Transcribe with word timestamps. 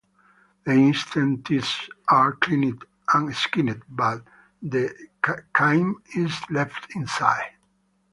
The 0.65 0.71
intestines 0.71 1.87
are 2.07 2.31
cleaned 2.31 2.85
and 3.13 3.35
skinned, 3.35 3.83
but 3.87 4.23
the 4.59 4.89
chyme 5.55 5.97
is 6.15 6.33
left 6.49 6.87
inside. 6.95 7.51